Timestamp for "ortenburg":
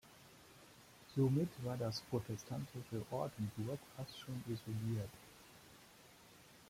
3.11-3.77